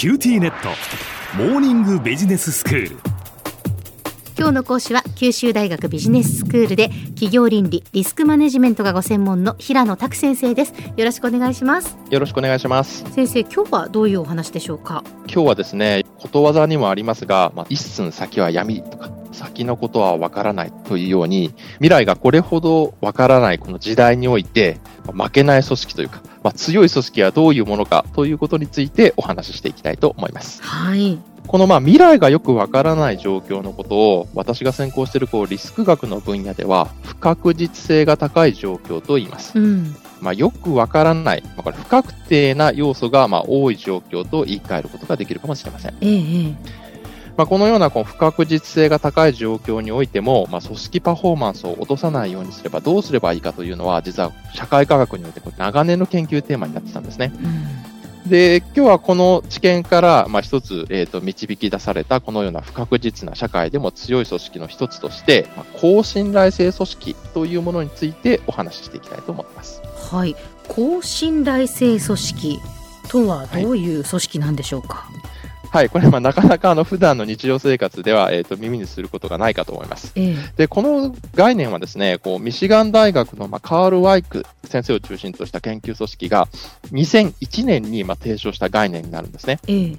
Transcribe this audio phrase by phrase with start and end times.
[0.00, 0.70] QTnet。
[1.36, 2.96] モーニングビジネススクール。
[4.34, 10.72] 今日の講師は九州大学ビジネススクールで企業倫理リスクマネジメントがご専門の平野琢先生です。
[10.96, 11.98] よろしくお願いします。
[12.08, 13.04] よろしくお願いします。
[13.12, 15.04] 先生今日はどういうお話でしょうか？
[15.26, 24.80] 今日はですねことわざにもありますが、まあ、一寸先は闇とか先のことはわからないというように未来がこれほどわからないこの時代において
[25.12, 30.62] 負けない組織というか、まあ、強い組織はどういうものかということについてお話ししていきたいと思います。
[30.62, 39.58] はいこのまあ未来がよくわからない状況のことを私が専攻しているこうリスク学の分野では不確実性が高い状況と言います。
[39.58, 45.94] うんまあ、よくわからない、まあ、これ不確定な要素がまあ多い状況と言い換えることができるかもしれません。
[46.00, 46.54] ええ
[47.36, 57.32] まあ、このようなこう不確実性が高い状況においても、まあ、組織パフォーマンスを落とさないようにすればどうすればいいかというのは、実は社会科学においてこう長年の研究テーマになってたんですね。
[58.24, 69.80] うん、で、今日はこの知見から、まあ、一つ、えっ、ー、と、導き出されたこのような不確実な社会でも強い組織の一つとして、まあ、高信頼性組織というものについてお話ししていきたいと思います。
[70.10, 70.36] はい。
[70.68, 72.60] 高信頼性組織
[73.08, 75.19] とはどういう組織なんでしょうか、はい
[75.70, 80.12] はい、これ、まあ、なかなかあの普段の日常生活では、えーと、耳にすることがないかと思います。
[80.16, 86.48] えで、この概念はですね、こうミシガン大学の、まあ、カール・ワイク先生を中心とした研究組織が
[86.90, 89.60] 2001年に、まあ、提唱した概念になるんですね。
[89.68, 89.96] え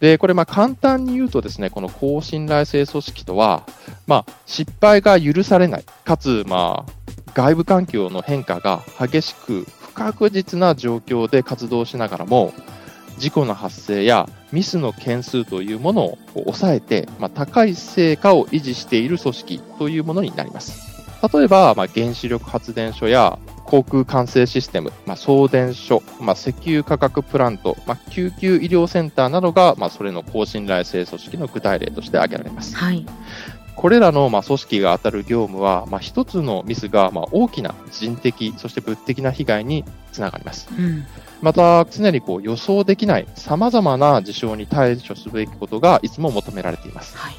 [0.00, 3.66] で、これ、まあ、簡単に言うとですね、この高信頼性組織とは、
[4.06, 6.92] まあ、失敗が許されない、かつ、まあ、
[7.34, 12.52] 外部環境の変化が激しく不確実な状況で活動しながらも、
[13.18, 20.94] 事故の発生やミスの件数というものを抑えて、まあ、高い成果を維持している組織というものになります。
[21.32, 32.76] 例えば、まあ、原子力発電所や航空管制システム、まあ、送電所、まあ、石油価格プラント、まあ、救急医療センターなどが、まあ、それの高信頼性組織の具体例として挙げられます。
[32.76, 33.06] はい、
[33.84, 40.68] これらのまあ組織が当たる業務は、まあ、一つのミスがまあ大きな人的、そして物的な被害につながります。
[40.74, 41.04] うん
[41.42, 47.14] また、常にこう予想できない様々な事象に対処すべきことがいつも求められています。
[47.18, 47.34] はい、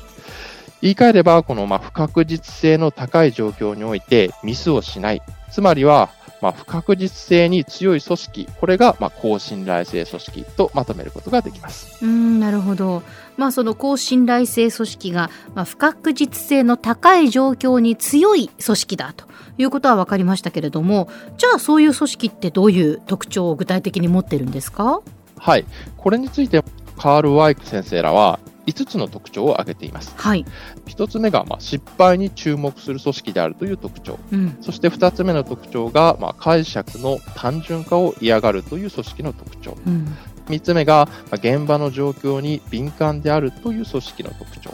[0.84, 5.24] 言い換えれば、このまあ不確実性の高い状況においてミスをしない。
[5.52, 6.12] つまりは、
[6.44, 12.06] まあ、不確実性に強い組織、これがまあ高信頼性組織とまとめることができます。
[12.06, 13.02] うんなるほど。
[13.38, 19.26] まあ、その高信頼性組織が、まあ、不確実性の高い状況に強い組織だと
[19.58, 25.02] いうことは分かりましたけれども、じゃあそういう組織ってどういう特徴を具体的に持ってるんですか？
[25.38, 25.66] はい。
[25.98, 26.64] これについて
[26.98, 30.12] カール・ワイク先生らは5つの特徴を挙げています。
[30.16, 30.44] はい、
[30.88, 34.18] 1つ目が、まあ、失敗に注目する組織であるという特徴。
[34.32, 39.78] うん、そして2つ目の特徴が、まあ、解釈の単純化を嫌がるという組織の特徴。
[39.86, 40.16] うん、
[40.48, 44.72] 3つ目が、現場の状況に敏感であるという組織の特徴。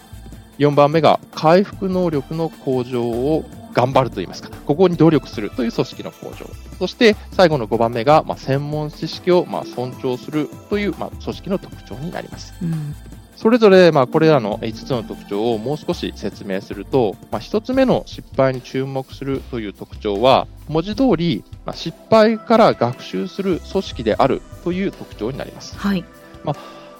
[0.57, 6.45] 4番目が回復能力の向上を頑張ると言いますか、ここに努力するという組織の向上。
[6.77, 12.53] そして最後の5番目が、まあ、専門知識をま尊重するという、まあ、組織の特徴になります。
[12.61, 12.95] うん
[13.41, 25.75] それぞれ、まあ、これらの5つの特徴をもう少し説明すると、まあ、1つ目の失敗に注目するという特徴は、文字通り、まあ、失敗から学習する組織であるという特徴になります。
[25.75, 26.05] はい。
[26.43, 26.55] まあ、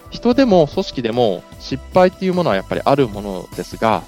[0.09, 4.01] 人でも組織でも失敗っていうものはやっぱりあるものですが、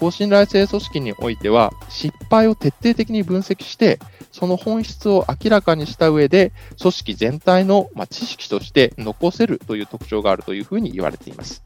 [0.00, 3.98] 高信頼性組織においては、失敗を徹底的に分析して、
[4.32, 11.62] その本質を明らかにした上で、組織全体の、ま知識として残せるという特徴があるというふうに言われています。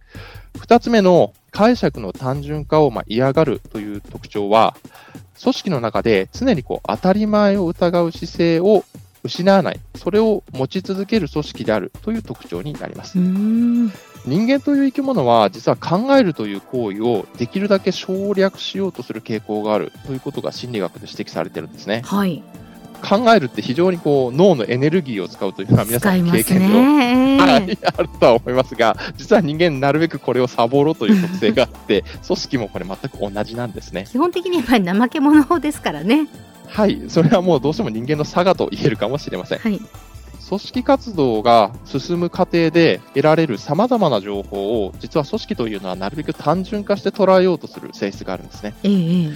[0.58, 4.74] 二つ目の解釈の単純化をま嫌がるという特徴は、
[5.40, 8.84] 組織の中で常にこう当たり前を疑う姿勢を
[9.22, 13.16] 失わない、それを持ち続ける組織であるという特徴になります。
[14.26, 22.02] 人間という生き物は実は考えるという行為をできるだけ省略しようとする傾向があるということが心理学で指摘されてるんですね。
[22.04, 22.42] はい。
[23.04, 34.06] 考えるって非常にこう脳のエネルギーを使うというのは皆さん経験上、ね、あるとは思いますが、実は人間なるべくこれをサボろうという特性があって、組織もこれ全く同じなんですね。
[34.10, 36.28] 基本的にやっぱり怠け者ですからね。
[36.66, 39.58] はい、それはもうどうしても人間の差がと言えるかもしれません。
[39.58, 39.80] はい
[40.54, 48.74] 組織活動が進む過程で得られる様々な情報を、実は組織というのはなるべく単純化して捉えようとする性質があるんですね。
[48.84, 49.30] ええ、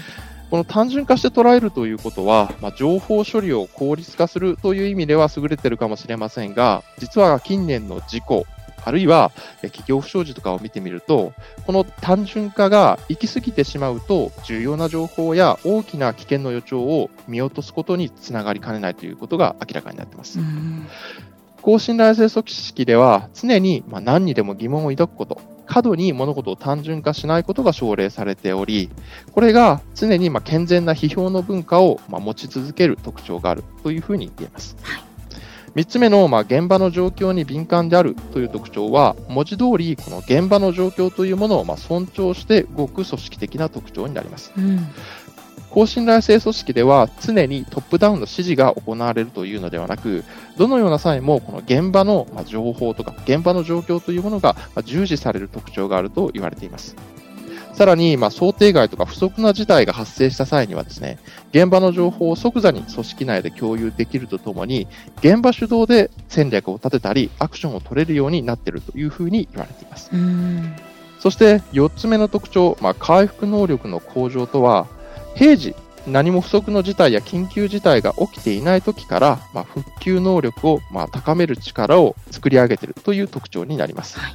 [0.48, 8.46] この単純化して捉えるということは、まあ、情報処理を効率化するという意味では優れているかもしれませんが、実は近年の事故、
[8.84, 9.32] あるいは
[9.62, 11.32] 企業不祥事とかを見てみると、
[11.66, 20.38] この単純化が行き過ぎてしまうと、重要な情報や大きな危険の予兆を見落とすことにつながりかねないということが明らかになっています。
[21.60, 28.88] 高信頼性組織では常にまあ何にでも疑問を抱くこと、過度に物事を単純化しないことが奨励されており、
[29.32, 34.76] これが常にまあ健全な批評の文化をまあ持ち続ける特徴があるというふうに言えます。
[35.78, 44.52] 3つ目の、まあ、現場の状況に敏感であるという特徴は、文字通り、この現場の状況というものをまあ尊重して動く組織的な特徴になります。
[44.56, 44.88] うん
[45.70, 50.24] 高信頼性組織では常にトップダウンの指示が行われるというのではなく、
[50.56, 56.96] どのような際もこの現場のまあ情報とか現場の状況というものがまあ重視される特徴があると言われています。
[57.78, 61.16] さらに、まあ、想定外とか不測な事態が発生した際にはですね、
[61.52, 64.88] 現場の情報を即座に組織内で共有できるとともに、
[65.18, 70.10] 現場主導で戦略を立てたり、アクションを取れるようになっているというふうに言われています。
[70.12, 70.74] うん
[71.20, 74.88] そして4つ目の特徴、まあ、回復能力の向上とは、
[75.36, 75.76] 平時、
[76.08, 84.18] 何も不測の事態や緊急事態が起きていない時から、まあ、復旧能力をまあ高める力を作り上げているという特徴になります。
[84.18, 84.34] はい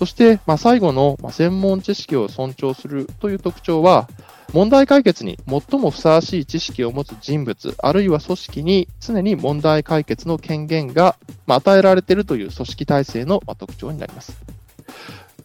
[0.00, 4.08] そして、まあ、最後の、ま、専門知識を尊重するという特徴は、
[4.54, 11.16] 問題解決に最もふさわしい知識を持つ人物、あるいは組織に常に問題解決の権限が、
[11.46, 14.40] ま、与えられているという組織体制のま特徴になります。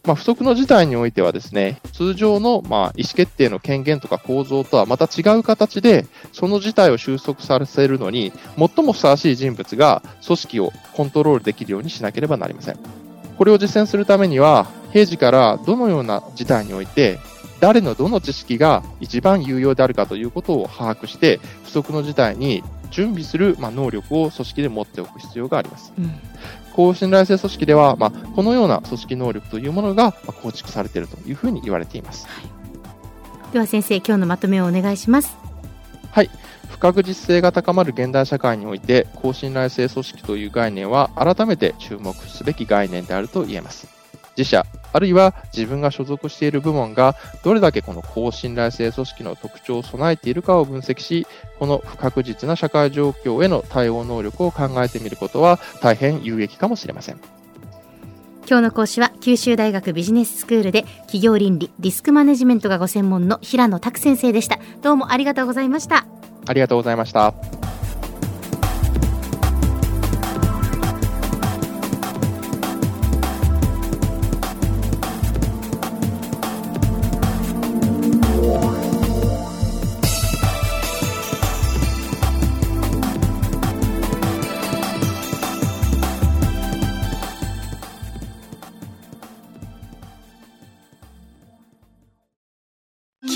[0.06, 13.05] まあ、不測の事態においてはですね、通常のま意思決定の権限とか構造とはまた違う形で、その事態を収束させるのに、最もふさわしい人物が組織をコントロールできるようにしなければなりません。
[13.38, 17.18] これを実践するためには、平時からどのような事態において、
[17.60, 25.92] 誰のどの知識が一番有用であるかということを把握して、不測の事態に準備するまあ能力を組織で持っておく必要があります。
[25.98, 26.14] うん
[26.76, 32.26] 高信頼性組織では、まあ、このような組織能力というものがまあ構築されているというふうに言われています。
[33.54, 35.34] では先生今日のまとめをお願いします
[36.10, 36.30] はい。
[36.76, 43.88] 不確実性が高まる現代社会において、高信頼性組織という概念は改めて注目すべき概念であると言えます。
[44.36, 51.26] 自社、あるいは自分が所属している部門がどれだけこの高信頼性組織の特徴を備えているかを分析し、
[51.58, 57.20] この不確実な社会状況への対応能力を考えてみることは大変有益かもしれません。
[58.48, 66.06] 今日の講師は九州大学ビジネススクールで企業倫理リスクマネジメントがご専門の平野拓先生でしたどうもありがとうございました
[66.46, 67.55] ありがとうございました。